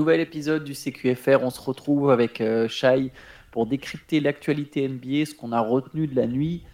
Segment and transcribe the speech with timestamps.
[0.00, 3.12] Nouvel épisode du CQFR, on se retrouve avec euh, Shai
[3.50, 6.64] pour décrypter l'actualité NBA, ce qu'on a retenu de la nuit.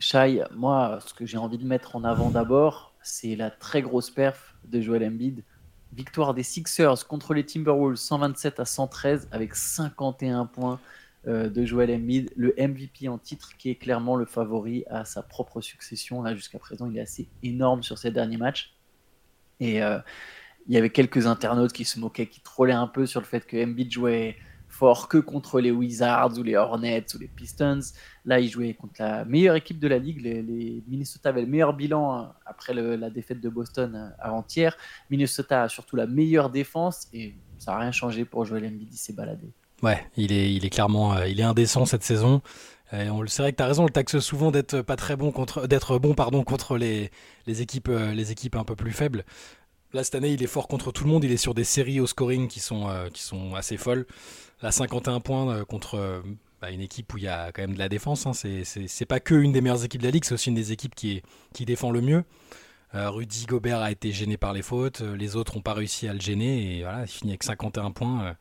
[0.00, 4.10] Shai, moi, ce que j'ai envie de mettre en avant d'abord, c'est la très grosse
[4.10, 5.44] perf de Joel Embiid.
[5.92, 10.80] Victoire des Sixers contre les Timberwolves 127 à 113 avec 51 points
[11.28, 15.22] euh, de Joel Embiid, le MVP en titre qui est clairement le favori à sa
[15.22, 16.20] propre succession.
[16.20, 18.74] Là, jusqu'à présent, il est assez énorme sur ces derniers matchs.
[19.60, 20.00] Et euh,
[20.66, 23.46] il y avait quelques internautes qui se moquaient, qui trollaient un peu sur le fait
[23.46, 24.36] que Embiid jouait
[24.72, 27.80] fort que contre les Wizards ou les Hornets ou les Pistons.
[28.24, 30.22] Là, il jouait contre la meilleure équipe de la ligue.
[30.22, 34.76] Les, Minnesota avaient le meilleur bilan euh, après la défaite de Boston euh, avant-hier.
[35.10, 38.88] Minnesota a surtout la meilleure défense et ça n'a rien changé pour jouer Embiid.
[38.90, 39.52] Il s'est baladé.
[39.82, 42.40] Ouais, il est, clairement euh, il est indécent cette saison.
[42.90, 45.66] C'est vrai que tu as raison, on le taxe souvent d'être pas très bon contre
[45.66, 47.10] d'être bon pardon contre les,
[47.46, 49.24] les équipes les équipes un peu plus faibles.
[49.94, 51.24] Là, cette année, il est fort contre tout le monde.
[51.24, 53.08] Il est sur des séries au scoring qui sont, euh,
[53.54, 54.06] assez folles.
[54.62, 56.22] Là, 51 points euh, contre euh,
[56.62, 58.26] bah, une équipe où il y a quand même de la défense.
[58.26, 58.32] Hein.
[58.32, 60.94] C'est pas que une des meilleures équipes de la ligue, c'est aussi une des équipes
[60.94, 61.22] qui,
[61.60, 62.24] défend le mieux.
[62.94, 65.00] Rudy Gobert a été gêné par les fautes.
[65.00, 66.78] Les autres n'ont pas réussi à le gêner.
[66.78, 68.36] Et voilà, il finit avec 51 points.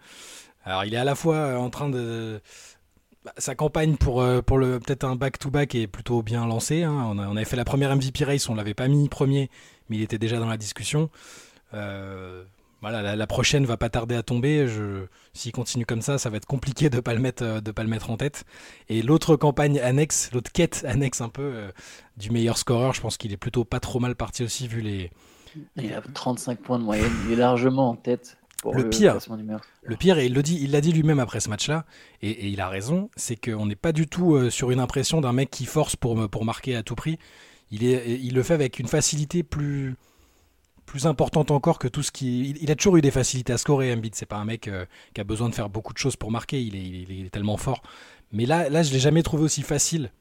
[0.63, 2.41] Alors, il est à la fois en train de
[3.23, 4.41] bah, sa campagne pour, le
[4.79, 6.83] peut-être un back-to-back est plutôt bien lancée.
[6.83, 7.13] Hein.
[7.15, 9.49] On, avait fait la première MVP race, on l'avait pas mis premier,
[9.91, 11.09] mais il était déjà dans la discussion.
[11.73, 12.43] Euh,
[12.79, 14.65] voilà, la, prochaine va pas tarder à tomber.
[15.33, 17.83] S'il continue comme ça, ça va être compliqué de pas le mettre, euh, de pas
[17.83, 18.43] le mettre en tête.
[18.89, 21.71] Et l'autre campagne annexe, l'autre quête annexe un peu euh,
[22.17, 25.11] du meilleur scoreur, je pense qu'il est plutôt pas trop mal parti aussi vu les.
[25.75, 28.37] Il a 35 points de moyenne, il est largement en tête.
[28.63, 29.17] Pour le, pire,
[29.81, 31.83] le pire, et il le dit, il l'a dit lui-même après ce match-là,
[32.21, 35.49] et, il a raison, c'est qu'on n'est pas du tout sur une impression d'un mec
[35.49, 37.17] qui force pour, pour marquer à tout prix.
[37.71, 39.95] Il, le fait avec une facilité plus,
[40.85, 42.51] plus importante encore que tout ce qui.
[42.61, 44.13] Il, a toujours eu des facilités à scorer, Embiid.
[44.13, 46.61] C'est pas un mec euh, qui a besoin de faire beaucoup de choses pour marquer.
[46.61, 47.81] Il est, tellement fort.
[48.33, 50.11] Mais là, là je l'ai jamais trouvé aussi facile.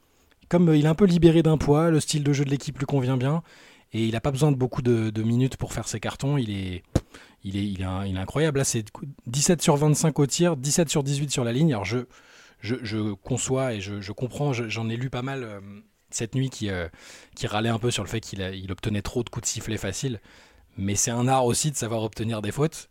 [0.48, 2.78] Comme euh, il est un peu libéré d'un poids, le style de jeu de l'équipe
[2.78, 3.42] lui convient bien.
[3.92, 6.36] Et il n'a pas besoin de beaucoup de, minutes pour faire ses cartons.
[6.38, 6.84] Il est,
[7.42, 8.58] il est, il est, incroyable.
[8.58, 8.84] Là, c'est
[9.26, 11.72] 17 sur 25 au tir, 17 sur 18 sur la ligne.
[11.72, 12.06] Alors, je,
[12.60, 15.60] je, conçois et je, comprends, j'en ai lu pas mal euh,
[16.14, 16.70] cette nuit qui,
[17.34, 19.76] qui râlait un peu sur le fait qu'il il obtenait trop de coups de sifflet
[19.76, 20.20] faciles
[20.76, 22.88] mais c'est un art aussi de savoir obtenir des fautes.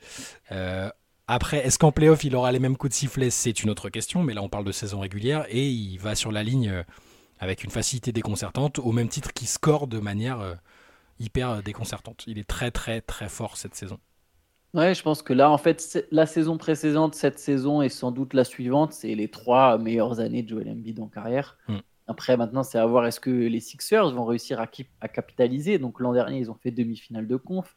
[0.51, 0.89] Euh,
[1.27, 3.29] après, est-ce qu'en playoff, il aura les mêmes coups de sifflet?
[3.29, 6.31] C'est une autre question, mais là, on parle de saison régulière et il va sur
[6.31, 6.83] la ligne euh,
[7.39, 10.55] avec une facilité déconcertante, au même titre qu'il score de manière euh,
[11.19, 12.23] hyper déconcertante.
[12.27, 13.99] Il est très, très, très fort cette saison.
[14.75, 18.35] Ouais, je pense que là, en fait, la saison précédente, cette saison et sans doute
[18.35, 21.57] la suivante, c'est les trois meilleures années de Joel Embiid en carrière.
[21.67, 21.79] Hmm.
[22.09, 24.67] Après, maintenant, c'est à voir est-ce que les Sixers vont réussir à,
[24.99, 25.77] à capitaliser?
[25.77, 27.75] Donc, l'an dernier, ils ont fait demi-finale de conf.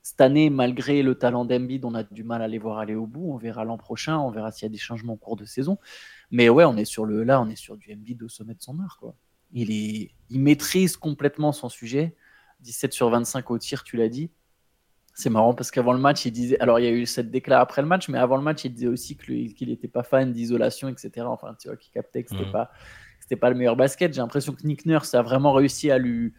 [0.00, 3.08] Cette année, malgré le talent d'Embiid, on a du mal à les voir aller au
[3.08, 3.32] bout.
[3.32, 5.78] On verra l'an prochain, on verra s'il y a des changements au cours de saison.
[6.30, 8.62] Mais ouais, on est sur le là, on est sur du Embiid au sommet de
[8.62, 8.96] son art.
[9.00, 9.16] Quoi.
[9.50, 12.14] Il, est, il maîtrise complètement son sujet.
[12.60, 14.30] 17 sur 25 au tir, tu l'as dit.
[15.14, 16.60] C'est marrant parce qu'avant le match, il disait.
[16.60, 18.72] Alors, il y a eu cette déclaration après le match, mais avant le match, il
[18.72, 21.26] disait aussi qu'il n'était pas fan d'isolation, etc.
[21.26, 22.52] Enfin, tu vois, qu'il captait que c'était mmh.
[22.52, 22.70] pas
[23.24, 24.12] c'était pas le meilleur basket.
[24.12, 26.34] J'ai l'impression que Nick Nurse a vraiment réussi à lui,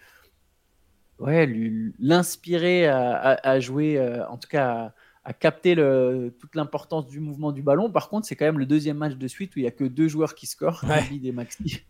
[1.17, 4.93] ouais, lui l'inspirer à, jouer, euh, en tout cas
[5.23, 7.89] à, capter le, toute l'importance du mouvement du ballon.
[7.91, 9.83] Par contre, c'est quand même le deuxième match de suite où il y a que
[9.83, 11.81] deux joueurs qui scorent, David et Maxi.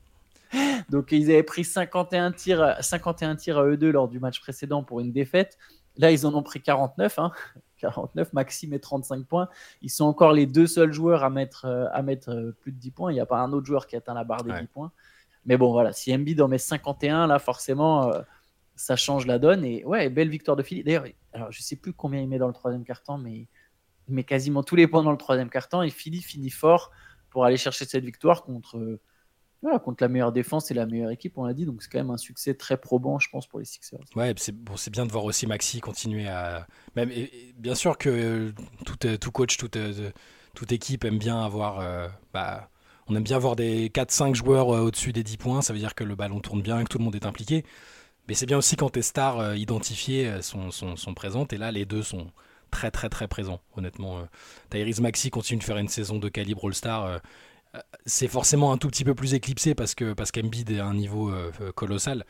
[0.90, 4.82] Donc ils avaient pris 51 tirs, 51 tirs à eux deux lors du match précédent
[4.82, 5.58] pour une défaite.
[5.98, 7.20] Là, ils en ont pris 49.
[7.20, 7.32] Hein.
[7.86, 9.50] 49, Maxime met 35 points.
[9.82, 12.78] Ils sont encore les deux seuls joueurs à mettre, euh, à mettre euh, plus de
[12.78, 13.12] 10 points.
[13.12, 14.92] Il n'y a pas un autre joueur qui atteint la barre des 10 points.
[15.46, 18.22] Mais bon, voilà, si Embiid en met 51, là, forcément, euh,
[18.76, 19.64] ça change la donne.
[19.64, 20.84] Et ouais, belle victoire de Philly.
[20.84, 23.48] D'ailleurs, alors, je sais plus combien il met dans le troisième quart-temps, mais
[24.08, 25.84] il met quasiment tous les points dans le troisième quart-temps.
[25.84, 26.92] Et Philly finit fort
[27.30, 29.00] pour aller chercher cette victoire contre
[29.84, 31.66] contre la meilleure défense et la meilleure équipe, on l'a dit.
[31.66, 34.00] Donc c'est quand même un succès très probant, je pense, pour les Sixers.
[34.16, 36.68] Ouais, c'est bon, bien de voir aussi Maxi continuer à.
[36.96, 37.12] Même,
[37.58, 38.54] bien sûr que
[38.86, 40.12] tout, euh, tout coach, toute, euh,
[40.54, 41.80] toute équipe aime bien avoir.
[41.80, 42.70] Euh, bah,
[43.08, 45.62] on aime bien avoir des 4-5 joueurs au-dessus des 10 points.
[45.62, 47.64] Ça veut dire que le ballon tourne bien que tout le monde est impliqué.
[48.28, 51.54] Mais c'est bien aussi quand tes stars identifiées sont, sont, sont, présentes.
[51.54, 52.32] Et là, les deux sont
[52.72, 54.28] très, très, très présents, honnêtement.
[54.72, 57.22] Tyrese Maxi continue de faire une saison de calibre All-Star
[58.06, 60.94] c'est forcément un tout petit peu plus éclipsé parce que parce qu'Embiid est à un
[60.94, 62.26] niveau euh, colossal.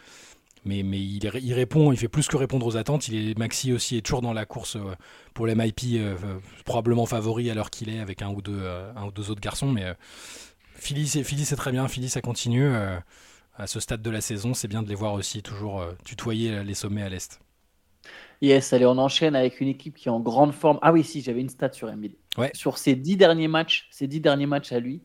[0.68, 3.08] Mais, mais il, il, répond, il fait plus que répondre aux attentes.
[3.08, 4.96] Il est Maxi aussi est toujours dans la course euh,
[5.36, 6.16] pour les MIP, euh,
[6.66, 8.64] probablement favori à l'heure qu'il est avec un ou deux,
[8.96, 9.72] un ou deux autres garçons.
[9.72, 9.94] Mais
[10.74, 11.88] Philly, c'est très bien.
[11.88, 14.56] Philly, ça continue à ce stade de la saison.
[14.56, 17.40] C'est bien de les voir aussi toujours tutoyer les sommets à l'est.
[18.42, 20.80] Yes, allez, on enchaîne avec une équipe qui est en grande forme.
[20.82, 22.16] Ah oui, si, j'avais une stat sur Embiid.
[22.54, 25.02] Sur ses 10 derniers matchs, ses 10 derniers matchs à lui,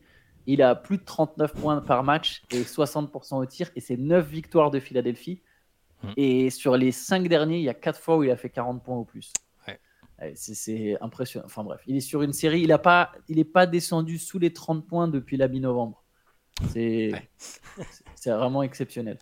[0.47, 3.69] il a plus de 39 points par match et 60% au tir.
[3.75, 5.41] Et c'est 9 victoires de Philadelphie.
[6.03, 6.09] Hmm.
[6.17, 8.83] Et sur les 5 derniers, il y a 4 fois où il a fait 40
[8.83, 9.31] points ou plus.
[10.35, 11.45] C'est impressionnant.
[11.47, 12.61] Enfin bref, il est sur une série.
[12.61, 13.11] Il n'est pas,
[13.53, 16.03] pas descendu sous les 30 points depuis la mi-novembre.
[16.69, 17.11] C'est
[18.25, 19.17] vraiment exceptionnel.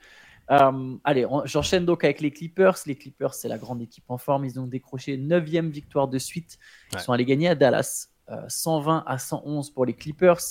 [0.51, 2.75] Euh, allez, j'enchaîne donc avec les Clippers.
[2.85, 4.45] Les Clippers, c'est la grande équipe en forme.
[4.45, 6.57] Ils ont décroché 9 victoire de suite.
[6.93, 8.09] Ils sont allés gagner à Dallas.
[8.47, 10.41] 120 euh, à 111 pour les Clippers.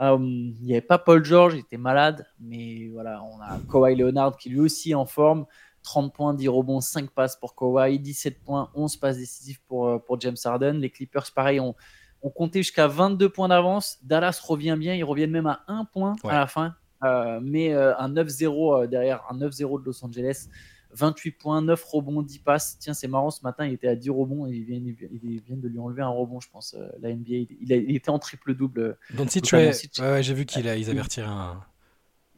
[0.00, 2.26] Euh, il n'y avait pas Paul George, il était malade.
[2.40, 5.46] Mais voilà, on a Kawhi Leonard qui lui aussi est en forme.
[5.82, 10.20] 30 points, 10 rebonds, 5 passes pour Kawhi, 17 points, 11 passes décisives pour, pour
[10.20, 10.80] James Harden.
[10.80, 11.76] Les Clippers, pareil, ont,
[12.22, 13.98] ont compté jusqu'à 22 points d'avance.
[14.02, 16.74] Dallas revient bien, ils reviennent même à 1 point à la fin.
[17.04, 20.48] Euh, mais euh, un 9-0 euh, derrière, un 9-0 de Los Angeles.
[20.92, 22.78] 28 points, 9 rebonds, 10 passes.
[22.78, 25.78] Tiens, c'est marrant, ce matin, il était à 10 rebonds et ils viennent, de lui
[25.78, 26.76] enlever un rebond, je pense.
[27.00, 28.96] la NBA, il, était en triple-double.
[29.14, 31.60] Dans ouais, j'ai vu qu'ils avaient retiré un.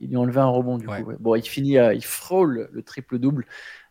[0.00, 1.12] Il lui a enlevé un rebond, du coup.
[1.18, 3.46] Bon, il finit, il frôle le triple-double.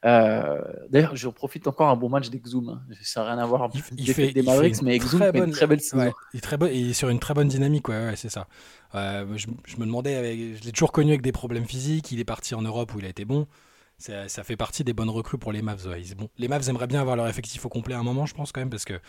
[0.06, 2.70] Euh, d'ailleurs, je profite encore un bon match d'Exum.
[2.70, 2.82] Hein.
[3.02, 3.70] Ça n'a rien à voir.
[3.98, 6.12] Il, fait des Mavericks, mais Exum fait une très belle saison.
[6.34, 8.48] il, est très bon, il est sur une très bonne dynamique, ouais, c'est ça.
[8.96, 12.12] Euh, je, me demandais, avec, je l'ai toujours connu avec des problèmes physiques.
[12.12, 13.48] Il est parti en Europe où il a été bon.
[13.98, 15.88] Ça, ça fait partie des bonnes recrues pour les Mavs.
[16.18, 18.52] Bon, les Mavs aimeraient bien avoir leur effectif au complet à un moment, je pense
[18.52, 19.00] quand même, parce que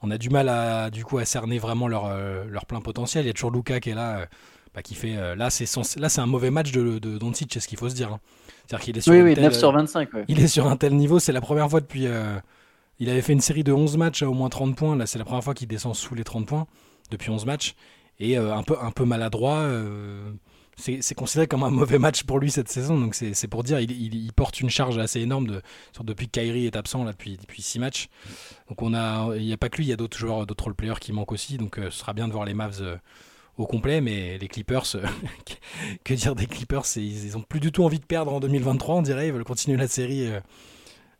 [0.00, 3.24] on a du mal à du coup à cerner vraiment leur, euh, leur plein potentiel.
[3.24, 4.26] Il y a toujours Luca qui est là,
[4.74, 5.36] bah, qui fait.
[5.36, 5.66] là, c'est
[5.98, 8.12] là, c'est un mauvais match de, de Doncic, c'est ce qu'il faut se dire.
[8.12, 8.20] Hein.
[8.70, 10.08] C'est-à-dire qu'il est sur oui, 9 sur 25.
[10.28, 12.06] Il est sur un tel niveau, c'est la première fois depuis.
[12.06, 12.38] Euh,
[13.00, 14.94] il avait fait une série de 11 matchs à au moins 30 points.
[14.94, 16.66] Là, c'est la première fois qu'il descend sous les 30 points
[17.10, 17.74] depuis 11 matchs.
[18.20, 19.68] Et euh, un, peu, un peu maladroit.
[20.88, 22.98] Euh, c'est considéré comme un mauvais match pour lui cette saison.
[22.98, 25.62] Donc c'est pour dire, il, porte une charge assez énorme de,
[26.02, 28.08] depuis que Kyrie est absent là, depuis, 6 matchs.
[28.68, 30.64] Donc on a, il n'y a pas que lui, il y a d'autres joueurs, d'autres
[30.64, 31.58] role-players qui manquent aussi.
[31.58, 32.98] Donc ce sera bien de voir les Mavs
[33.60, 35.06] au complet, mais les Clippers, euh,
[36.04, 39.02] que dire des Clippers Ils n'ont plus du tout envie de perdre en 2023, on
[39.02, 39.28] dirait.
[39.28, 40.40] Ils veulent continuer la série euh,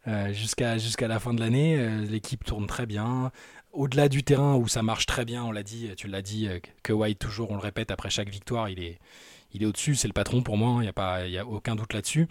[0.09, 1.77] euh, jusqu'à la fin de l'année.
[2.09, 3.31] L'équipe tourne très bien.
[3.73, 6.49] Au-delà du terrain où ça marche très bien, on l'a dit, tu l'as dit,
[6.83, 8.99] que White toujours, on le répète, après chaque victoire, il est,
[9.53, 11.93] il est au-dessus, c'est le patron pour moi, il hein, n'y a, a aucun doute
[11.93, 12.27] là-dessus.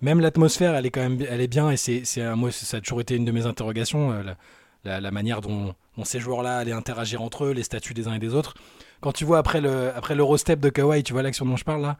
[0.00, 2.02] Même l'atmosphère, elle est quand même elle est bien, et c'est,
[2.34, 4.24] moi, ça a toujours été une de mes interrogations,
[4.84, 8.18] la, manière dont, dont ces joueurs-là allaient interagir entre eux, les statuts des uns et
[8.18, 8.54] des autres
[9.00, 11.82] quand tu vois après le après l'Eurostep de Kawhi, tu vois l'action dont je parle
[11.82, 11.96] là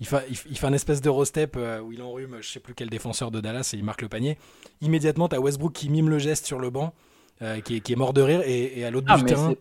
[0.00, 2.88] il fait, il, fait un espèce d'Eurostep euh, où il enrhume je sais plus quel
[2.88, 4.38] défenseur de Dallas et il marque le panier.
[4.80, 6.94] Immédiatement, tu as Westbrook qui mime le geste sur le banc,
[7.42, 9.54] euh, qui, est, qui, est, mort de rire, et, à l'autre bout ah, du terrain.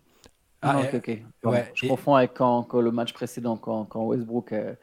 [0.62, 1.18] Ah, ok, ok.
[1.46, 4.74] Ouais, je confonds avec quand, quand, le match précédent, quand, quand Westbrook euh,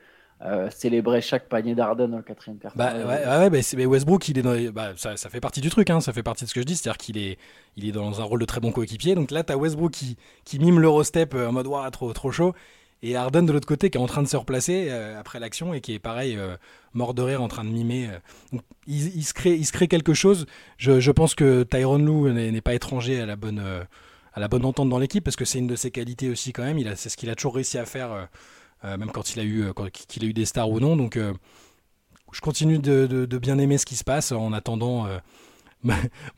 [0.42, 2.72] euh, célébrer chaque panier d'Arden dans le quatrième quart.
[2.76, 5.70] Bah, ouais, ouais, bah, mais Westbrook, il est dans, bah, ça, ça, fait partie du
[5.70, 7.38] truc, hein, ça fait partie de ce que je dis, c'est-à-dire qu'il est,
[7.76, 9.14] il est dans un rôle de très bon coéquipier.
[9.14, 12.30] Donc là, tu as Westbrook qui, qui mime l'Eurostep euh, en mode ouais, trop, trop
[12.32, 12.54] chaud.
[13.02, 15.74] Et Arden de l'autre côté qui est en train de se replacer euh, après l'action
[15.74, 16.38] et qui est pareil,
[16.92, 18.08] mort de rire en train de mimer.
[18.52, 20.46] Donc, il, se crée, quelque chose.
[20.78, 23.62] Je, pense que Tyron Lou n'est pas étranger à la bonne,
[24.32, 26.64] à la bonne entente dans l'équipe parce que c'est une de ses qualités aussi quand
[26.64, 26.78] même.
[26.96, 28.28] C'est ce qu'il a toujours réussi à faire
[28.84, 30.96] euh, même quand il a eu, euh, qu'il a eu des stars ou non.
[30.96, 31.32] Donc, euh,
[32.32, 35.06] je continue de, bien aimer ce qui se passe en attendant.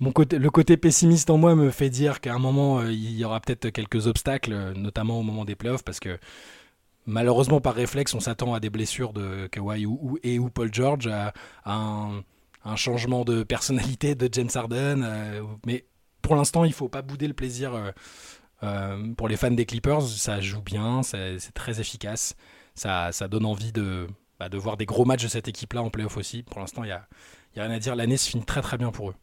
[0.01, 3.25] Mon côté, le côté pessimiste en moi me fait dire qu'à un moment, il y
[3.25, 6.19] aura peut-être quelques obstacles, notamment au moment des playoffs, parce que
[7.09, 11.09] malheureusement, par réflexe, on s'attend à des blessures de Kawhi ou, et ou Paul George,
[11.09, 11.33] à,
[11.65, 12.23] un,
[12.77, 15.03] changement de personnalité de James Harden.
[15.67, 15.87] mais
[16.23, 17.73] pour l'instant, il ne faut pas bouder le plaisir
[18.63, 22.37] euh, pour les fans des Clippers, ça joue bien, c'est très efficace.
[22.75, 24.07] Ça, ça donne envie de,
[24.39, 26.43] bah, de voir des gros matchs de cette équipe-là en playoff aussi.
[26.43, 27.07] Pour l'instant, il n'y a,
[27.57, 27.97] y a rien à dire.
[27.97, 29.15] L'année se finit très très bien pour eux.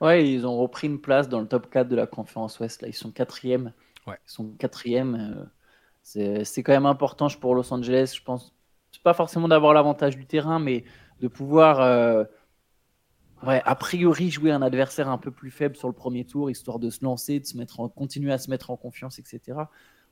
[0.00, 2.82] Ouais, ils ont repris une place dans le top 4 de la conférence Ouest.
[2.82, 3.72] Là, ils sont quatrième.
[4.06, 4.18] Ouais.
[4.26, 5.14] Ils sont quatrième.
[5.14, 5.44] Euh,
[6.04, 8.14] c'est quand même important pour Los Angeles.
[8.16, 8.54] Je pense,
[8.92, 10.84] c'est pas forcément d'avoir l'avantage du terrain, mais
[11.20, 12.24] de pouvoir euh,
[13.46, 16.78] Ouais, a priori, jouer un adversaire un peu plus faible sur le premier tour, histoire
[16.78, 19.40] de se lancer, de se mettre en, continuer à se mettre en confiance, etc.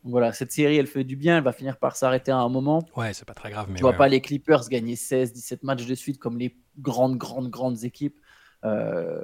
[0.03, 2.49] Donc voilà, cette série, elle fait du bien, elle va finir par s'arrêter à un
[2.49, 2.85] moment.
[2.97, 3.69] Ouais, c'est pas très grave.
[3.69, 7.17] Mais tu vois pas les Clippers gagner 16, 17 matchs de suite comme les grandes,
[7.17, 8.19] grandes, grandes équipes.
[8.65, 9.23] Euh,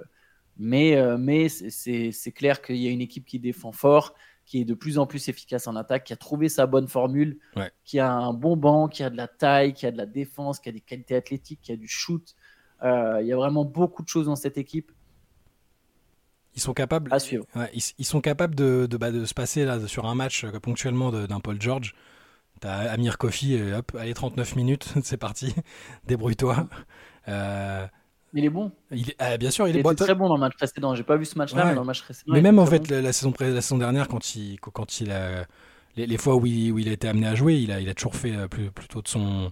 [0.57, 4.15] mais euh, mais c'est clair qu'il y a une équipe qui défend fort,
[4.49, 7.39] qui est de plus en plus efficace en attaque, qui a trouvé sa bonne formule,
[7.85, 10.59] qui a un bon banc, qui a de la taille, qui a de la défense,
[10.59, 12.35] qui a des qualités athlétiques, qui a du shoot.
[12.83, 14.91] Euh, il y a vraiment beaucoup de choses dans cette équipe.
[16.55, 17.45] Ils sont capables, à suivre.
[17.75, 21.13] ils, sont capables de, de, bah, de, se passer là, sur un match euh, ponctuellement
[21.13, 21.95] d'un Paul George.
[22.61, 25.55] T'as Amir Kofi, hop, allez 39 minutes, c'est parti,
[26.07, 26.67] débrouille-toi.
[27.29, 27.87] Euh,
[28.39, 28.71] Il est bon.
[28.93, 29.95] Il est, ah, bien sûr, il, est bon.
[29.95, 30.95] très bon dans le match précédent.
[30.95, 32.33] J'ai pas vu ce match-là, mais dans le match précédent.
[32.33, 35.45] Mais même en fait, la, saison, la saison dernière, quand il, quand il a.
[35.97, 37.95] Les, fois où il, où il, a été amené à jouer, il a, il a
[37.95, 39.51] toujours fait euh, plus, plutôt de son,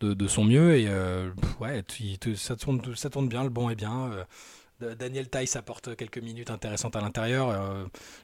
[0.00, 0.76] de, de son mieux.
[0.76, 1.30] Et euh,
[1.60, 1.84] ouais,
[2.34, 4.10] ça, tourne, ça tourne bien, le bon est bien.
[4.80, 7.56] Euh, Daniel Tice apporte quelques minutes intéressantes à l'intérieur.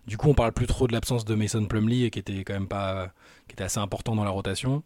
[0.09, 2.67] du coup, on parle plus trop de l'absence de Mason Plumley, qui était quand même
[2.67, 3.13] pas,
[3.47, 4.83] qui était assez important dans la rotation.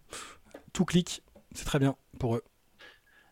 [0.74, 1.22] Tout clique,
[1.54, 2.44] c'est très bien pour eux.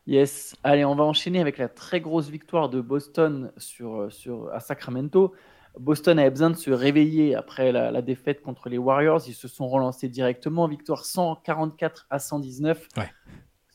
[0.06, 0.54] Yes.
[0.62, 4.60] Allez, on va enchaîner avec la très grosse victoire de Boston sur, euh, sur, à
[4.60, 5.34] Sacramento.
[5.78, 9.22] Boston avait besoin de se réveiller après la, défaite contre les Warriors.
[9.26, 10.68] Ils se sont relancés directement.
[10.68, 12.88] Victoire 144 à 119.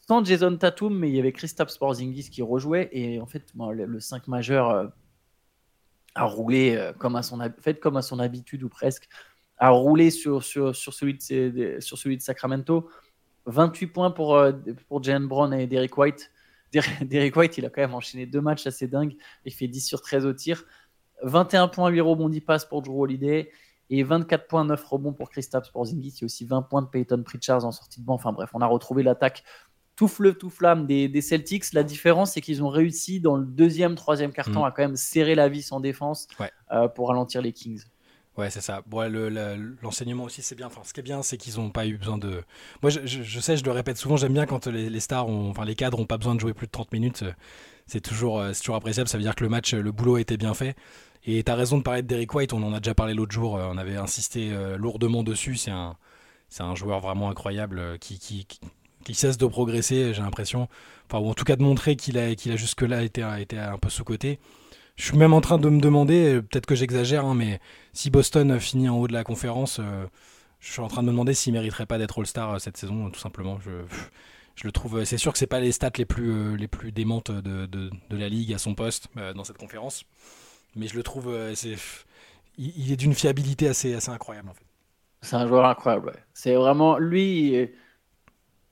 [0.07, 2.89] Sans Jason Tatum, mais il y avait Christophe Sporzingis qui rejouait.
[2.93, 4.87] Et en fait, le, 5 majeur euh,
[6.15, 9.09] a roulé euh, comme, à son, fait, comme à son habitude ou presque.
[9.57, 12.89] A roulé sur, sur, sur, celui, de, sur celui de Sacramento.
[13.45, 14.51] 28 points pour, euh,
[14.87, 16.31] pour Jalen Brown et Derek White.
[16.71, 19.15] Derek White, il a quand même enchaîné deux matchs assez dingues.
[19.45, 20.63] Il fait 10 sur 13 au tir.
[21.23, 23.51] 21 points, 8 rebonds, 10 passes pour Drew Holiday.
[23.89, 26.09] Et 24 points, 9 rebonds pour Kristaps Porzingis.
[26.17, 28.13] Il y a aussi 20 points de Peyton Pritchard en sortie de banc.
[28.13, 29.43] Enfin bref, on a retrouvé l'attaque
[29.95, 31.73] tout fleuve, tout flamme des, Celtics.
[31.73, 34.65] La différence, c'est qu'ils ont réussi dans le deuxième, troisième carton mm.
[34.65, 36.27] à quand même serrer la vis en défense
[36.71, 37.83] euh, pour ralentir les Kings.
[38.39, 38.81] Ouais, c'est ça.
[39.81, 40.67] L'enseignement aussi, c'est bien.
[40.67, 42.41] Enfin, ce qui est bien, c'est qu'ils n'ont pas eu besoin de.
[42.81, 45.75] Moi, je, sais, je le répète souvent, j'aime bien quand les, stars, ont, enfin les
[45.75, 47.25] cadres n'ont pas besoin de jouer plus de 30 minutes.
[47.85, 49.09] C'est toujours, euh, toujours appréciable.
[49.09, 50.77] Ça veut dire que le match, le boulot a été bien fait.
[51.25, 52.53] Et tu as raison de parler de Derek White.
[52.53, 53.57] On en a déjà parlé l'autre jour.
[53.57, 55.57] Euh, on avait insisté euh, lourdement dessus.
[55.57, 55.97] C'est un,
[56.59, 58.47] un joueur vraiment incroyable qui, qui,
[59.03, 60.69] qui, cesse de progresser, j'ai l'impression.
[61.09, 63.77] Enfin, ou en tout cas de montrer qu'il a, qu'il a jusque-là été, été un
[63.77, 64.39] peu sous-côté.
[64.99, 67.61] Je suis même en train de me demander, euh, peut-être que j'exagère, hein, mais
[67.93, 70.05] si Boston finit en haut de la conférence, euh,
[70.59, 73.09] je suis en train de me demander s'il mériterait pas d'être All-Star euh, cette saison,
[73.09, 73.57] tout simplement.
[73.61, 73.71] Je,
[74.55, 75.05] je le trouve.
[75.05, 78.17] C'est sûr que c'est pas les stats les plus, les plus démentes de, de, de,
[78.17, 80.03] la ligue à son poste dans cette conférence,
[80.75, 81.33] mais je le trouve.
[82.57, 84.65] il, est d'une fiabilité assez, assez incroyable en fait.
[85.21, 86.11] C'est un joueur incroyable.
[86.33, 87.69] C'est vraiment lui.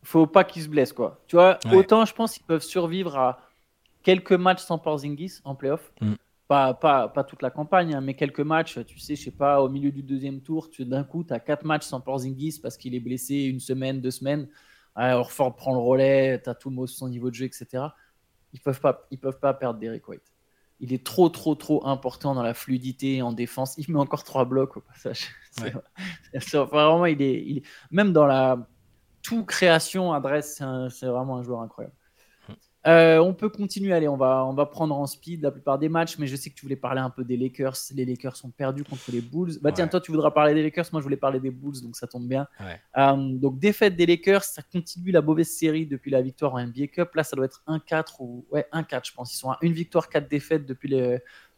[0.03, 1.21] Faut pas qu'il se blesse quoi.
[1.27, 3.46] Tu vois, autant je pense qu'ils peuvent survivre à
[4.07, 5.91] quelques matchs sans Porzingis en playoff.
[5.99, 6.13] Mm.
[6.47, 9.61] Pas, pas, pas, toute la campagne, hein, mais quelques matchs, tu sais, je sais pas,
[9.61, 12.77] au milieu du deuxième tour, tu d'un coup, tu as quatre matchs sans Porzingis parce
[12.77, 14.47] qu'il est blessé une semaine, deux semaines.
[14.95, 17.83] Alors Orford prend le relais, tu as tout son niveau de jeu, etc.
[18.53, 20.31] Ils peuvent pas, ils peuvent pas perdre Derek White.
[20.79, 23.75] Il est trop, trop, trop important dans la fluidité en défense.
[23.77, 25.27] Il met encore trois blocs au passage.
[26.53, 28.69] vraiment, il est, il même dans la
[29.21, 31.96] tout création, adresse, c'est vraiment un joueur incroyable.
[32.87, 35.89] Euh, on peut continuer, allez, on va, on va prendre en speed la plupart des
[35.89, 37.75] matchs, mais je sais que tu voulais parler un peu des Lakers.
[37.93, 39.59] Les Lakers sont perdus contre les Bulls.
[39.61, 41.97] Bah tiens, toi tu voudras parler des Lakers, moi je voulais parler des Bulls, donc
[41.97, 42.47] ça tombe bien.
[42.97, 46.87] Euh, donc défaite des Lakers, ça continue la mauvaise série depuis la victoire en NBA
[46.87, 47.13] Cup.
[47.15, 49.33] Là, ça doit être 1-4 ou ouais 1-4, je pense.
[49.33, 50.95] Ils sont à une victoire, 4 défaites depuis,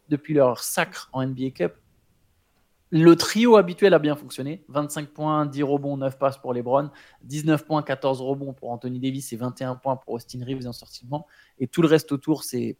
[0.09, 1.73] depuis leur sacre en NBA Cup.
[2.91, 4.63] Le trio habituel a bien fonctionné.
[4.67, 6.89] 25 points, 10 rebonds, 9 passes pour LeBron,
[7.23, 11.05] 19 points, 14 rebonds pour Anthony Davis et 21 points pour Austin Reeves en sortie
[11.05, 11.27] de banc.
[11.59, 12.77] Et tout le reste autour, c'est.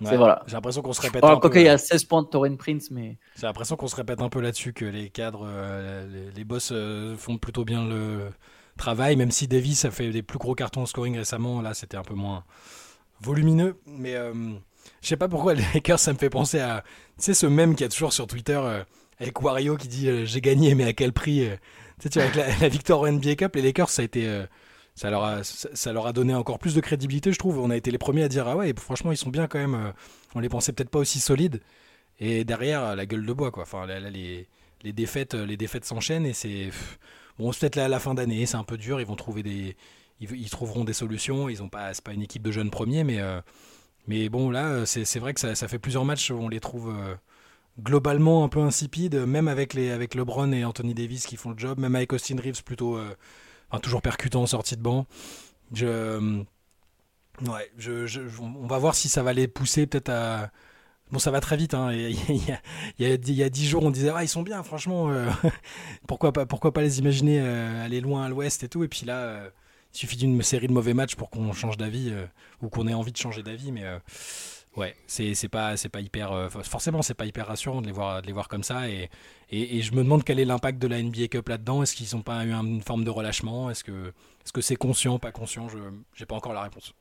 [0.00, 0.44] voilà.
[0.46, 1.22] J'ai l'impression qu'on se répète.
[1.24, 3.18] Oh, un peu, il y a 16 points de Torren Prince, mais.
[3.36, 7.16] J'ai l'impression qu'on se répète un peu là-dessus, que les cadres, euh, les, boss euh,
[7.16, 8.30] font plutôt bien le
[8.76, 11.60] travail, même si Davis a fait des plus gros cartons en scoring récemment.
[11.60, 12.44] Là, c'était un peu moins
[13.20, 13.80] volumineux.
[13.86, 14.14] Mais.
[14.14, 14.32] Euh,
[15.02, 16.84] je sais pas pourquoi les Lakers, ça me fait penser à.
[17.18, 18.82] Tu sais, ce même qu'il y a toujours sur Twitter euh,
[19.20, 21.56] avec Wario qui dit euh, J'ai gagné, mais à quel prix euh.
[22.00, 24.28] Tu sais, avec la, victoire au NBA Cup, les Lakers, ça a été.
[24.96, 27.58] ça, leur a, ça, leur a donné encore plus de crédibilité, je trouve.
[27.58, 29.92] On a été les premiers à dire Ah ouais, franchement, ils sont bien quand même.
[30.34, 31.60] on les pensait peut-être pas aussi solides.
[32.18, 33.62] Et derrière, la gueule de bois, quoi.
[33.62, 34.48] Enfin, les,
[34.82, 36.70] les défaites les défaites s'enchaînent et c'est.
[37.38, 39.00] Bon, c'est peut-être la, la fin d'année, c'est un peu dur.
[39.00, 39.76] Ils vont trouver des.
[40.20, 41.48] Ils, trouveront des solutions.
[41.48, 41.94] Ils ont pas.
[41.94, 43.20] C'est pas une équipe de jeunes premiers, mais.
[44.08, 46.90] Mais bon, là, euh, c'est vrai que ça, fait plusieurs matchs où on les trouve
[46.90, 47.14] euh,
[47.80, 51.58] globalement un peu insipides, même avec, les, avec LeBron et Anthony Davis qui font le
[51.58, 53.14] job, même avec Austin Reeves plutôt euh,
[53.82, 55.06] toujours percutant en sortie de banc.
[55.72, 56.42] Je,
[57.46, 57.72] ouais,
[58.40, 60.50] on va voir si ça va les pousser peut-être à.
[61.10, 61.74] Bon, ça va très vite.
[61.74, 61.92] Hein.
[61.92, 62.16] Il,
[62.48, 62.60] y a,
[62.98, 65.12] il, y a, 10 jours, on disait ah, ils sont bien, franchement.
[66.08, 68.82] pourquoi, pas, pourquoi pas les imaginer aller loin à l'ouest et tout.
[68.82, 69.50] Et puis là,
[69.94, 72.24] il suffit d'une série de mauvais matchs pour qu'on change d'avis euh,
[72.62, 73.72] ou qu'on ait envie de changer d'avis.
[73.72, 73.98] Mais euh,
[74.76, 76.32] ouais, c'est pas, pas hyper.
[76.32, 78.88] Euh, forcément, c'est pas hyper rassurant de les voir, de les voir comme ça.
[78.88, 79.10] Et,
[79.50, 81.82] et, je me demande quel est l'impact de la NBA Cup là-dedans.
[81.82, 83.70] Est-ce qu'ils n'ont pas eu une forme de relâchement?
[83.70, 84.12] Est-ce que
[84.44, 85.68] c'est -ce c'est conscient, pas conscient?
[85.68, 86.94] Je n'ai pas encore la réponse.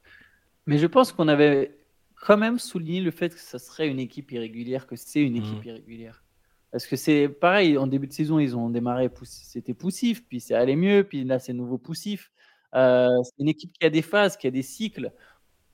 [0.65, 1.77] Mais je pense qu'on avait
[2.15, 5.63] quand même souligné le fait que ça serait une équipe irrégulière, que c'est une équipe
[5.63, 5.69] mmh.
[5.69, 6.23] irrégulière.
[6.71, 10.53] Parce que c'est pareil, en début de saison, ils ont démarré, c'était poussif, puis c'est
[10.53, 12.31] allé mieux, puis là, c'est nouveau poussif.
[12.75, 15.11] Euh, c'est une équipe qui a des phases, qui a des cycles,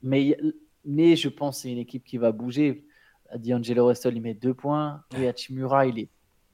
[0.02, 0.38] mais
[0.88, 2.86] mais je pense que c'est une équipe qui va bouger.
[3.36, 5.04] D'Angelo Russell, il met deux points.
[5.18, 6.10] Et Hachimura, il est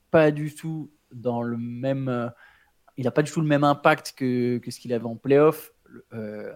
[0.09, 2.09] pas du tout dans le même.
[2.09, 2.29] Euh,
[2.97, 5.71] il n'a pas du tout le même impact que, que ce qu'il avait en playoff.
[6.13, 6.51] Euh,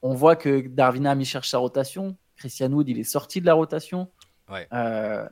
[0.00, 2.16] on voit que Darvinam, il cherche sa rotation.
[2.36, 4.10] Christian Wood, il est sorti de la rotation.
[4.50, 4.66] Ouais.
[4.72, 5.28] Euh,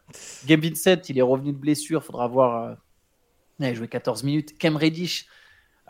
[0.47, 2.03] Gabe Vincent, il est revenu de blessure.
[2.03, 2.77] Il faudra voir.
[3.59, 4.59] il a joué 14 minutes.
[4.59, 5.27] Kem Reddish,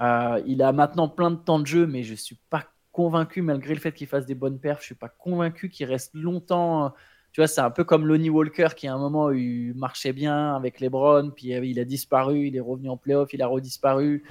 [0.00, 3.74] il a maintenant plein de temps de jeu, mais je ne suis pas convaincu, malgré
[3.74, 6.94] le fait qu'il fasse des bonnes perfs, je ne suis pas convaincu qu'il reste longtemps
[7.32, 10.54] tu vois, c'est un peu comme Lonnie Walker qui à un moment il marchait bien
[10.54, 14.24] avec LeBron, puis euh, il a disparu, il est revenu en playoff, il a redisparu.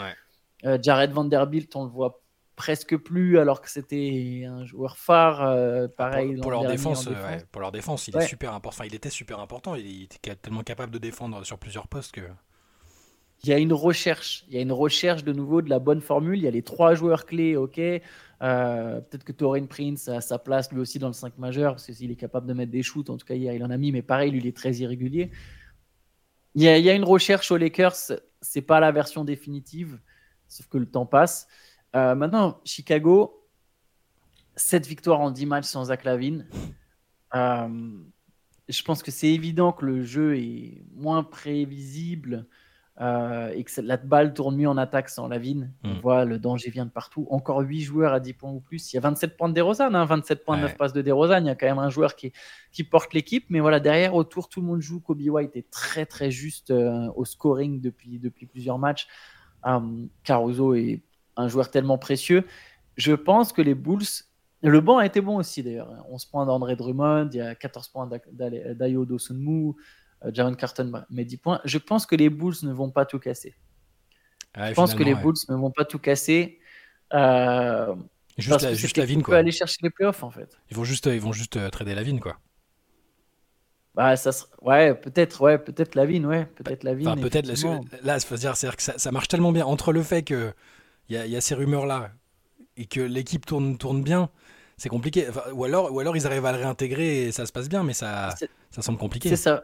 [0.66, 2.22] Euh, Jared Vanderbilt, on le voit
[2.56, 5.44] presque plus alors que c'était un joueur phare.
[5.44, 6.36] Euh, pareil.
[6.42, 7.08] Pour, leur défense,
[7.52, 8.84] pour leur défense, il est super important.
[8.84, 9.76] il était super important.
[9.76, 12.22] Il était tellement capable de défendre sur plusieurs postes que.
[13.44, 14.46] Il y a une recherche.
[14.48, 16.38] Il y a une recherche de nouveau de la bonne formule.
[16.39, 17.79] Il y a les trois joueurs clés, ok.
[17.79, 21.86] Euh, peut-être que Torin Prince a sa place lui aussi dans le 5 majeur, parce
[21.88, 23.10] qu'il est capable de mettre des shoots.
[23.10, 25.32] En tout cas, hier, il en a mis, mais pareil, lui, il est très irrégulier.
[26.56, 27.96] Il y a, une recherche aux Lakers.
[28.41, 30.00] C'est pas la version définitive,
[30.48, 31.48] sauf que le temps passe.
[31.96, 33.48] Euh, maintenant, Chicago,
[34.56, 36.48] 7 victoires en 10 matchs sans Zach Lavine.
[37.36, 38.00] Euh,
[38.67, 42.48] je pense que c'est évident que le jeu est moins prévisible
[43.00, 45.72] euh, et que la balle tourne mieux en attaque sans Lavine.
[45.84, 46.00] On mm.
[46.00, 47.27] voit le danger vient de partout.
[47.30, 48.92] Encore 8 joueurs à 10 points ou plus.
[48.92, 51.42] Il y a 27 points de DeRozan, hein, 27 points, 9 passes de DeRozan.
[51.42, 52.34] Il y a quand même un joueur qui,
[52.72, 53.46] qui porte l'équipe.
[53.50, 55.00] Mais voilà, derrière, autour, tout le monde joue.
[55.00, 59.08] Kobe White est très très juste euh, au scoring depuis, depuis plusieurs matchs.
[59.63, 61.01] Um, Caruso est
[61.36, 62.46] un joueur tellement précieux.
[62.96, 64.06] Je pense que les Bulls.
[64.63, 66.04] Le banc a été bon aussi d'ailleurs.
[66.10, 69.74] 11 points d'André Drummond, il y a 14 points d'Ayo Dosunmu, euh,
[70.26, 71.62] Jaron Carton met 10 points.
[71.64, 73.56] Je pense que les Bulls ne vont pas tout casser.
[74.56, 76.60] je pense que les Bulls ne vont pas tout casser.
[77.14, 77.96] Euh,
[78.38, 79.38] juste la, juste la vigne, quoi.
[79.38, 80.58] aller chercher les playoffs, en fait.
[80.70, 82.38] Ils vont juste, ils vont juste euh, trader la vigne, quoi.
[83.96, 87.08] Bah, ça Ouais, peut-être, ouais, peut-être la vigne, ouais, peut-être la vigne.
[87.08, 87.48] Enfin, peut-être.
[88.04, 90.54] Là, faut dire, c'est que ça, ça, marche tellement bien entre le fait que
[91.10, 92.12] il y, y, a ces rumeurs-là
[92.76, 94.30] et que l'équipe tourne, tourne bien,
[94.78, 95.28] c'est compliqué.
[95.54, 97.94] ou alors, ou alors ils arrivent à le réintégrer et ça se passe bien, mais
[97.94, 98.36] ça,
[98.70, 99.30] ça semble compliqué.
[99.30, 99.63] C'est ça.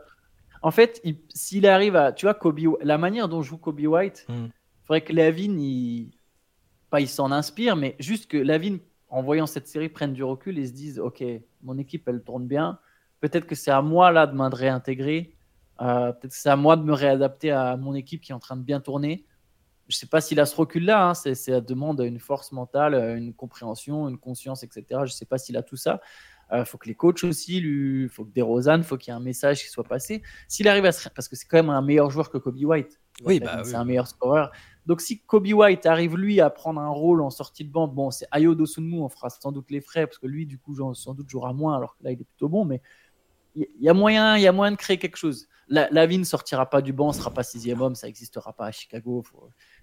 [0.64, 2.14] En fait, s'il arrive à.
[2.14, 4.50] Tu vois, Kobe, la manière dont joue Kobe White, il hmm.
[4.86, 6.12] faudrait que Lavine, il,
[6.90, 10.58] pas il s'en inspire, mais juste que Lavine, en voyant cette série, prenne du recul
[10.58, 11.22] et se dise Ok,
[11.62, 12.80] mon équipe, elle tourne bien.
[13.20, 15.36] Peut-être que c'est à moi là de me réintégrer.
[15.82, 18.40] Euh, peut-être que c'est à moi de me réadapter à mon équipe qui est en
[18.40, 19.26] train de bien tourner.
[19.90, 21.10] Je ne sais pas s'il a ce recul-là.
[21.10, 21.14] Hein.
[21.14, 24.86] C'est, ça demande une force mentale, une compréhension, une conscience, etc.
[24.90, 26.00] Je ne sais pas s'il a tout ça.
[26.52, 29.18] Il euh, faut que les coachs aussi, il faut que DeRozan, faut qu'il y ait
[29.18, 30.22] un message qui soit passé.
[30.48, 31.08] S'il arrive à se...
[31.10, 33.00] Parce que c'est quand même un meilleur joueur que Kobe White.
[33.26, 34.52] Oui, bah, c'est un meilleur scoreur.
[34.86, 38.12] Donc si Kobe White arrive lui à prendre un rôle en sortie de banc, bon,
[38.12, 41.14] c'est Ayo Dosunmu, on fera sans doute les frais parce que lui, du coup, sans
[41.14, 42.66] doute jouera moins alors que là, il est plutôt bon.
[42.66, 42.82] Mais
[43.56, 45.48] il y, a moyen, il y a moyen de créer quelque chose.
[45.70, 49.24] La, ne sortira pas du banc, sera pas sixième homme, ça n'existera pas à Chicago.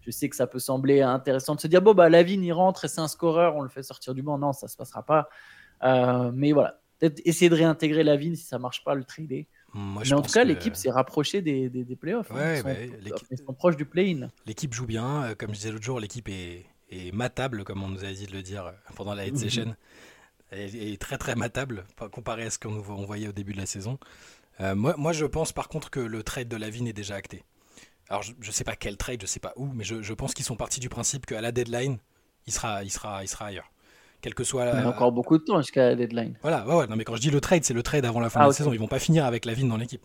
[0.02, 2.84] Je sais que ça peut sembler intéressant de se dire bon bah Lavine il rentre
[2.84, 4.38] et c'est un scoreur, on le fait sortir du banc.
[4.38, 5.28] Non, ça se passera pas.
[5.82, 9.46] Euh, mais voilà, peut-être essayer de réintégrer la ville si ça marche pas, le trader.
[9.74, 12.30] mais en tout cas, l'équipe s'est rapprochée des, des, playoffs.
[12.32, 12.62] Hein.
[13.30, 14.30] ils, sont, proches du play-in.
[14.46, 15.24] L'équipe joue bien.
[15.24, 18.26] Euh, comme je disais l'autre jour, l'équipe est, est, matable, comme on nous a dit
[18.26, 19.74] de le dire euh, pendant la head session.
[20.50, 24.00] Elle est très très matable comparé à ce qu'on voyait au début de la saison.
[24.58, 27.44] moi, moi, je pense par contre que le trade de la vigne est déjà acté.
[28.08, 30.34] Alors, je ne sais pas quel trade, je sais pas où, mais je, je pense
[30.34, 31.98] qu'ils sont partis du principe qu'à la deadline,
[32.48, 33.70] il sera, il sera, il sera ailleurs
[34.20, 34.66] quel que soit.
[34.66, 36.34] Il y a encore beaucoup de temps jusqu'à la deadline.
[36.42, 38.30] Voilà, ouais, ouais, non, mais quand je dis le trade, c'est le trade avant la
[38.30, 38.72] fin de la ah, saison.
[38.72, 40.02] Ils vont pas finir avec la vigne dans l'équipe.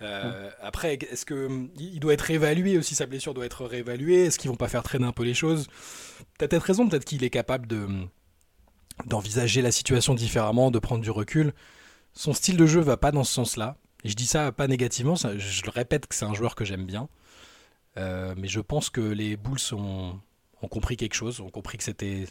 [0.00, 4.26] Euh, après, est-ce que hum, il doit être réévalué aussi sa blessure doit être réévaluée
[4.26, 5.66] Est-ce qu'ils vont pas faire traîner un peu les choses?
[6.38, 8.08] Peut-être raison, peut-être qu'il est capable de hum,
[9.06, 11.52] d'envisager la situation différemment, de prendre du recul.
[12.12, 13.76] Son style de jeu va pas dans ce sens-là.
[14.04, 16.86] Et je dis ça pas négativement, je le répète que c'est un joueur que j'aime
[16.86, 17.08] bien.
[17.96, 20.20] Euh, mais je pense que les Bulls ont,
[20.62, 22.26] ont compris quelque chose, ont compris que c'était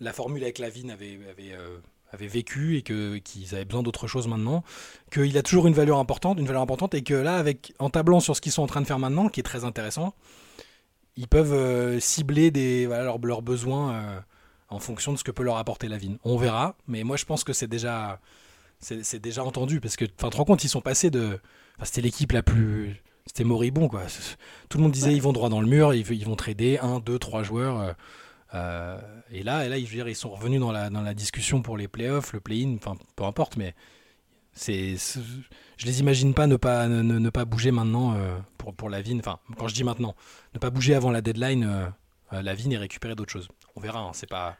[0.00, 1.78] la formule avec Lavigne avait, avait, euh,
[2.12, 4.64] avait vécu et que, qu'ils avaient besoin d'autre chose maintenant,
[5.12, 8.20] qu'il a toujours une valeur importante, une valeur importante, et que là, avec, en tablant
[8.20, 10.14] sur ce qu'ils sont en train de faire maintenant, qui est très intéressant,
[11.16, 14.20] ils peuvent euh, cibler des, leurs, besoins euh,
[14.68, 16.16] en fonction de ce que peut leur apporter Lavigne.
[16.24, 18.20] On verra, mais moi je pense que c'est déjà,
[18.78, 21.38] c'est, déjà entendu, parce que, enfin, tu te rends compte, ils sont passés de.
[21.82, 23.02] c'était l'équipe la plus.
[23.26, 24.04] C'était moribond, quoi.
[24.70, 27.00] Tout le monde disait ils vont droit dans le mur, ils, ils vont trader un,
[27.00, 27.94] deux, trois joueurs.
[28.54, 28.98] Euh,
[29.30, 32.32] et là, et là, ils sont revenus dans la, dans la discussion pour les playoffs,
[32.32, 33.74] le play-in, enfin peu importe, mais
[34.52, 34.96] c'est,
[35.76, 39.00] je les imagine pas ne pas, ne, ne pas bouger maintenant euh, pour, pour la
[39.00, 39.20] Vigne.
[39.20, 40.16] Enfin, quand je dis maintenant,
[40.54, 41.64] ne pas bouger avant la deadline,
[42.32, 43.48] euh, la Vigne et récupérer d'autres choses.
[43.76, 44.56] On verra, hein, c'est pas.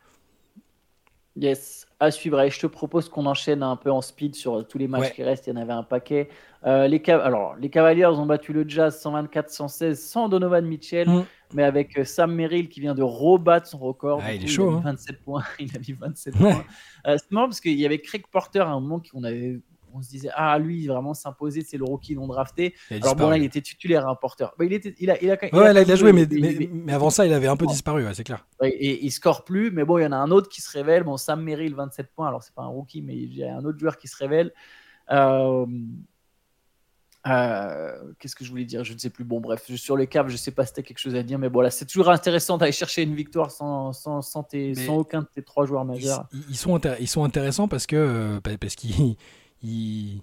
[1.36, 2.40] Yes, à suivre.
[2.40, 5.22] Et je te propose qu'on enchaîne un peu en speed sur tous les matchs qui
[5.22, 5.46] restent.
[5.46, 6.28] Il y en avait un paquet.
[6.66, 11.24] Euh, les, Alors, les Cavaliers ont battu le Jazz 124-116 sans Donovan Mitchell, mm.
[11.54, 14.20] mais avec euh, Sam Merrill qui vient de rebattre son record.
[14.24, 14.72] Ah, il est chaud.
[14.72, 15.18] Il a 27 hein.
[15.24, 15.44] points.
[15.60, 16.64] Il a mis 27 points.
[17.06, 19.60] Euh, c'est marrant parce qu'il y avait Craig Porter à un moment qu'on avait
[19.94, 22.74] on se disait ah lui vraiment s'imposer c'est le rookie non drafté.
[22.90, 24.54] Alors bon là il était titulaire un porteur.
[24.58, 26.26] Bah, il était il a il a, ouais, là, il a joué mais,
[26.72, 28.46] mais, avant ça il avait un peu disparu c'est clair.
[28.62, 31.04] Et, il score plus mais bon il y en a un autre qui se révèle.
[31.04, 32.28] Bon Sam Merrill 27 points.
[32.28, 34.52] Alors c'est pas un rookie mais il y a un autre joueur qui se révèle.
[35.10, 35.66] Euh,
[37.26, 38.82] euh, qu'est-ce que je voulais dire?
[38.84, 39.24] Je ne sais plus.
[39.24, 41.38] Bon, bref, sur les caves, je ne sais pas si tu quelque chose à dire,
[41.38, 45.26] mais voilà, c'est toujours intéressant d'aller chercher une victoire sans, sans, sans, sans, aucun de
[45.26, 46.26] tes trois joueurs majeurs.
[46.48, 49.16] Ils, sont, ils sont intéressants parce que euh, parce qu'ils
[49.62, 50.22] ils,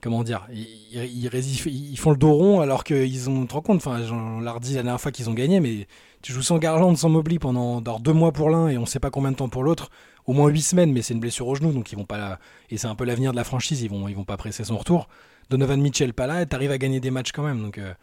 [0.00, 1.26] comment dire, ils,
[1.66, 4.52] ils, font le dos rond alors qu'ils ont, tu te rends compte, enfin, on l'a
[4.52, 5.86] redit la dernière fois qu'ils ont gagné, mais
[6.22, 9.10] tu joues sans Garland, sans Mobley pendant deux mois pour l'un et on sait pas
[9.10, 9.90] combien de temps pour l'autre,
[10.26, 12.38] au moins huit semaines, mais c'est une blessure au genou, donc ils vont pas,
[12.70, 14.76] et c'est un peu l'avenir de la franchise, ils vont, ils vont pas presser son
[14.76, 15.08] retour.
[15.50, 17.78] Donovan Mitchell pas là, t'arrives à gagner des matchs quand même, donc.
[17.78, 17.94] Euh,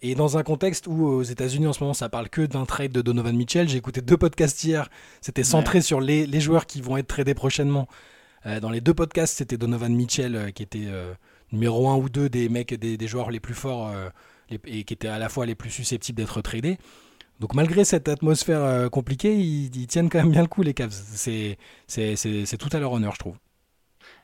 [0.00, 2.92] et dans un contexte où aux États-Unis en ce moment ça parle que d'un trade
[2.92, 4.88] de Donovan Mitchell, j'ai écouté deux podcasts hier,
[5.20, 7.88] c'était centré sur les, les, joueurs qui vont être tradés prochainement
[8.44, 11.14] dans les deux podcasts, c'était Donovan Mitchell euh, qui était euh,
[11.52, 13.92] numéro 1 ou 2 des mecs, des, joueurs les plus forts
[14.48, 16.78] et qui étaient à la fois les plus susceptibles d'être tradés.
[17.40, 20.92] Donc malgré cette atmosphère compliquée, ils, ils, tiennent quand même bien le coup les Cavs.
[20.92, 21.56] C'est
[22.58, 23.36] tout à leur honneur, je trouve.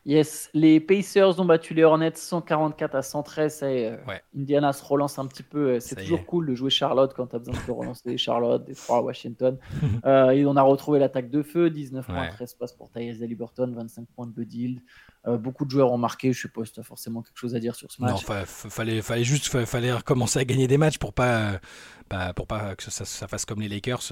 [0.08, 3.62] Yes, les Pacers ont battu les Hornets 144 à 113.
[3.64, 3.96] Et, euh,
[4.34, 5.72] Indiana se relance un petit peu.
[5.72, 8.64] Euh, c'est toujours cool de jouer Charlotte quand tu as besoin de te relancer Charlotte,
[8.64, 9.58] des à Washington.
[10.06, 13.70] euh, et on a retrouvé l'attaque de feu 19 points, 13 passes pour Tyrese Liberton,
[13.76, 14.80] 25 points de Buddy
[15.26, 16.32] beaucoup de joueurs ont marqué.
[16.32, 18.26] Je sais pas si tu as forcément quelque chose à dire sur ce match?
[18.26, 21.60] Non, fallait, fallait juste fallait recommencer à gagner des matchs pour pas,
[22.08, 24.10] bah, pour pas que ça, fasse comme les Lakers.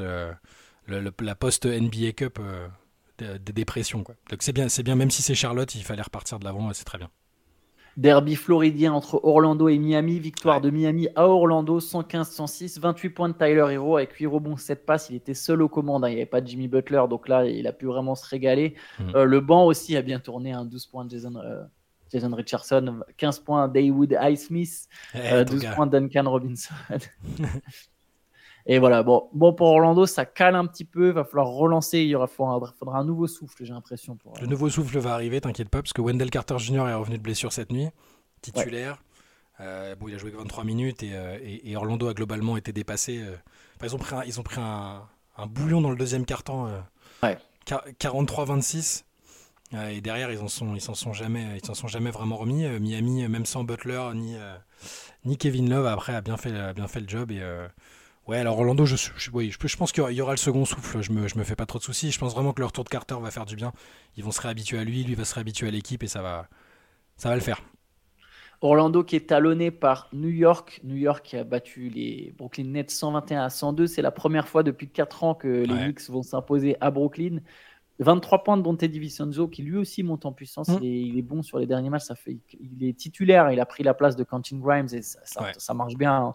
[0.88, 2.38] la post-NBA Cup
[3.18, 4.02] des dépressions.
[4.02, 4.14] Quoi.
[4.31, 6.85] Donc c'est bien, c'est bien, même si c'est Charlotte, il fallait repartir de l'avant, c'est
[6.85, 7.11] très bien.
[7.96, 13.35] Derby floridien entre Orlando et Miami, victoire de Miami à Orlando, 115-106, 28 points de
[13.35, 15.09] Tyler Hero avec 8 rebonds, 7 passes.
[15.09, 16.09] Il était seul aux commandes, hein.
[16.09, 18.74] il n'y avait pas de Jimmy Butler, donc là il a pu vraiment se régaler.
[19.00, 19.12] Mhm.
[19.14, 21.64] Euh, le banc aussi a bien tourné, 12 points de Jason, euh,
[22.12, 26.74] Jason Richardson, 15 points Daywood Highsmith, 12 eh, euh, points Duncan Robinson.
[28.68, 31.09] Et voilà, bon, bon pour Orlando, ça cale un petit peu.
[31.09, 32.00] Il va falloir relancer.
[32.00, 34.16] Il y aura, faudra, faudra un nouveau souffle, j'ai l'impression.
[34.16, 34.35] Pour...
[34.40, 36.88] Le nouveau souffle va arriver, t'inquiète pas, parce que Wendell Carter Jr.
[36.88, 37.88] est revenu de blessure cette nuit,
[38.42, 39.00] titulaire.
[39.61, 43.22] Euh, bon, il a joué 23 minutes euh, et, et, Orlando a globalement été dépassé.
[43.22, 43.37] Euh.
[43.83, 45.02] ils ont pris un, ils ont pris un,
[45.38, 46.68] un bouillon dans le deuxième carton.
[47.22, 47.38] Ouais.
[47.66, 49.05] 43-26.
[49.90, 52.66] et derrière, ils en sont, ils s'en sont jamais, ils s'en sont jamais vraiment remis.
[52.81, 54.37] Miami, même sans Butler ni,
[55.24, 57.42] ni Kevin Love, après a bien fait, a bien fait le job et
[58.26, 61.00] Ouais, alors Orlando, je, je, oui, je, pense qu'il y aura le second souffle.
[61.00, 62.10] Je me, je me fais pas trop de soucis.
[62.10, 63.72] Je pense vraiment que le retour de Carter va faire du bien.
[64.16, 66.48] Ils vont se réhabituer à lui, lui va se réhabituer à l'équipe et ça va,
[67.16, 67.62] ça va le faire.
[68.62, 70.80] Orlando qui est talonné par New York.
[70.82, 73.86] New York qui a battu les Brooklyn Nets 121 à 102.
[73.86, 77.38] C'est la première fois depuis 4 ans que les Knicks vont s'imposer à Brooklyn.
[77.98, 80.68] 23 points de Dante DiVincenzo qui lui aussi monte en puissance.
[80.68, 80.82] Mm.
[80.82, 82.04] Il, est, bon sur les derniers matchs.
[82.04, 83.52] Ça fait, il est titulaire.
[83.52, 85.20] Il a pris la place de Quentin Grimes et ça,
[85.56, 86.34] ça marche bien.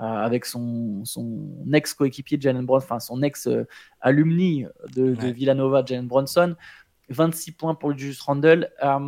[0.00, 4.64] Euh, avec son, son ex-coéquipier Jalen Bronson, enfin son ex-alumni
[4.96, 6.56] de, Villanova, Jalen Bronson.
[7.10, 8.70] 26 points pour le Julius Randle.
[8.82, 8.98] Euh,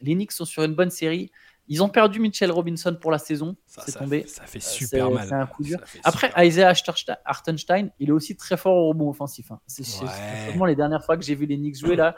[0.00, 1.30] les Knicks sont sur une bonne série.
[1.66, 3.56] Ils ont perdu Mitchell Robinson pour la saison.
[3.66, 4.26] C'est tombé.
[4.26, 5.32] Ça fait euh, super mal.
[5.32, 5.78] Un coup dur.
[6.04, 6.74] Après, Isaiah
[7.24, 9.50] Hartenstein, il est aussi très fort au rebond offensif.
[9.50, 9.60] Hein.
[9.66, 10.04] C'est
[10.48, 12.16] vraiment les dernières fois que j'ai vu les Knicks jouer là.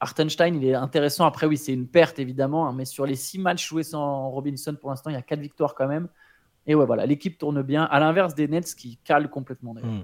[0.00, 1.24] Hartenstein, il est intéressant.
[1.26, 4.76] Après, oui, c'est une perte évidemment, hein, mais sur les six matchs joués sans Robinson
[4.78, 6.08] pour l'instant, il y a quatre victoires quand même.
[6.66, 9.74] Et ouais, voilà, l'équipe tourne bien, à l'inverse des Nets qui calent complètement.
[9.74, 10.02] Hmm.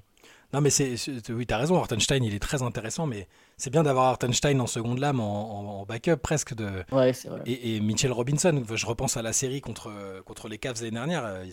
[0.52, 0.96] Non, mais c'est,
[1.30, 4.66] oui, tu as raison, Hartenstein, il est très intéressant, mais c'est bien d'avoir Hartenstein en
[4.66, 6.54] seconde lame, en, backup presque.
[6.54, 6.84] De...
[6.92, 7.40] Ouais, c'est vrai.
[7.46, 9.90] Et, Mitchell Robinson, je repense à la série contre,
[10.26, 11.44] contre les Cavs l'année dernière, euh,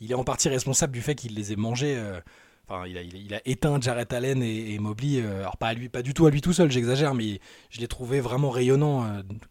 [0.00, 1.96] il, est en partie responsable du fait qu'il les ait mangés.
[1.98, 2.18] Euh,
[2.66, 5.20] enfin, il a, il, a, éteint Jarrett Allen et, Mobley.
[5.20, 7.80] Euh, alors, pas, à lui, pas du tout à lui tout seul, j'exagère, mais je
[7.80, 9.06] l'ai trouvé vraiment rayonnant,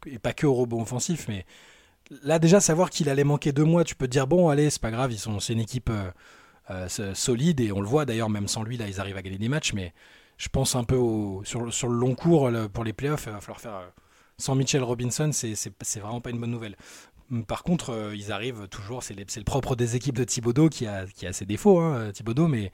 [0.07, 1.45] et pas que au robot offensif, mais
[2.23, 4.81] là déjà savoir qu'il allait manquer deux mois, tu peux te dire bon allez c'est
[4.81, 6.11] pas grave, ils sont c'est une équipe euh,
[6.71, 9.37] euh, solide et on le voit d'ailleurs même sans lui là ils arrivent à gagner
[9.37, 9.93] des matchs, mais
[10.37, 10.97] je pense un peu
[11.43, 13.87] sur, sur, le long cours pour les playoffs il va falloir faire euh,
[14.37, 16.75] sans Mitchell Robinson c'est vraiment pas une bonne nouvelle.
[17.31, 21.05] Hum, par contre, ils arrivent toujours, c'est le propre des équipes de Thibodeau qui a,
[21.05, 22.71] qui a ses défauts, hein, Thibodeau, mais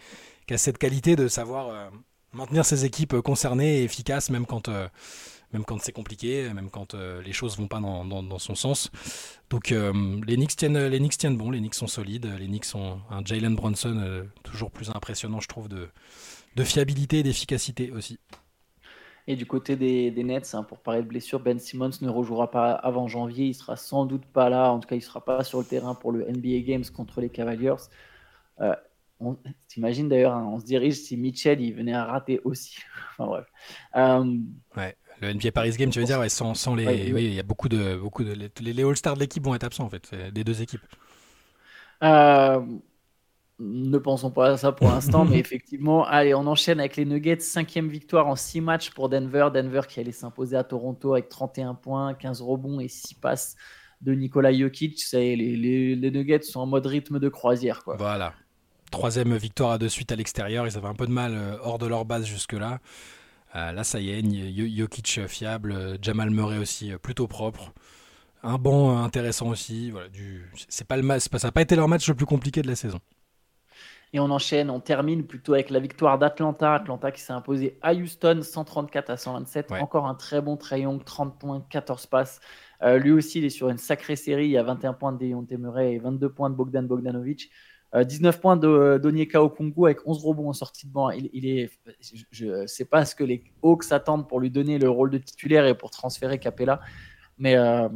[0.48, 1.92] qui a cette qualité de savoir
[2.32, 4.70] maintenir ses équipes concernées et efficaces, même quand,
[5.54, 8.92] même quand c'est compliqué, même quand euh, les choses vont pas dans, son sens.
[9.50, 9.94] Donc euh,
[10.26, 13.24] les, Knicks tiennent, les Knicks tiennent bon, les Knicks sont solides, les Knicks sont un
[13.24, 15.90] Jalen Bronson euh, toujours plus impressionnant, je trouve, de,
[16.56, 18.20] de fiabilité et d'efficacité aussi.
[19.28, 22.74] Et du côté des, Nets, hein, pour parler de blessure, Ben Simmons ne rejouera pas
[22.74, 23.48] avant janvier.
[23.48, 24.72] Il sera sans doute pas là.
[24.72, 27.30] En tout cas, il sera pas sur le terrain pour le NBA Games contre les
[27.30, 27.74] Cavaliers.
[28.62, 28.76] Euh,
[29.20, 32.78] on t'imagines d'ailleurs, hein, on se dirige si Mitchell il venait à rater aussi.
[33.18, 33.46] enfin bref.
[33.96, 34.38] Euh,
[34.78, 34.96] ouais.
[35.22, 37.14] Le NBA Paris Game, tu veux dire, ouais, sans, sans, les.
[37.14, 37.96] oui, il y a beaucoup de.
[37.96, 40.82] Beaucoup de les, les All-Stars de l'équipe vont être absents, en fait, des deux équipes.
[42.04, 42.60] Euh,
[43.60, 47.40] ne pensons pas à ça pour l'instant, mais effectivement, allez, on enchaîne avec les Nuggets.
[47.40, 49.50] Cinquième victoire en six matchs pour Denver.
[49.54, 53.56] Denver qui allait s'imposer à Toronto avec 31 points, 15 rebonds et 6 passes
[54.02, 55.02] de Nikola Jokic.
[55.14, 57.84] les, les, les, Nuggets sont en mode rythme de croisière.
[57.84, 57.96] Quoi.
[57.96, 58.34] Voilà.
[58.92, 60.68] Troisième victoire à de suite à l'extérieur.
[60.68, 62.80] Ils avaient un peu de mal euh, hors de leur base jusque-là.
[63.56, 67.74] Euh, là, ça y est, Jokic fiable, Jamal Murray aussi plutôt propre.
[68.44, 69.92] Un banc intéressant aussi.
[69.92, 70.50] Voilà, du...
[70.68, 73.00] c'est pas le ça n'a pas été leur match le plus compliqué de la saison.
[74.14, 76.76] Et on enchaîne, on termine plutôt avec la victoire d'Atlanta.
[76.76, 79.72] Atlanta qui s'est imposé à Houston 134 à 127.
[79.74, 82.40] Encore un très bon Trae 30 points, 14 passes.
[82.82, 84.46] Euh, lui aussi, il est sur une sacrée série.
[84.46, 87.52] Il y a 21 points de Deontay Murray et 22 points de Bogdan Bogdanovic.
[88.04, 91.10] 19 euh, points de d'Onyeka Okongu avec 11 rebonds en sortie de banc.
[91.12, 91.70] Il, est,
[92.32, 95.18] je ne sais pas ce que les Hawks attendent pour lui donner le rôle de
[95.18, 96.82] titulaire et pour transférer Capella.
[97.38, 97.88] Mais, euh,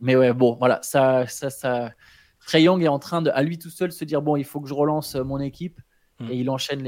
[0.00, 1.90] mais ouais, bon, voilà, ça, ça, ça,
[2.46, 4.60] Trey Young est en train de, à lui tout seul, se dire bon, il faut
[4.60, 5.80] que je relance mon équipe.
[6.20, 6.30] Hmm.
[6.30, 6.78] Et il enchaîne